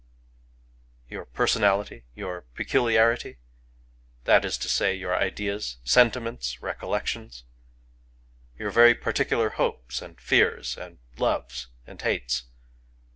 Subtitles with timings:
[1.11, 3.37] •••Your personality?— your peculiarity?
[4.23, 7.43] That is to say, your ideas, sentiments, recollections?—
[8.57, 12.45] your very particular hopes and fears and loves and hates?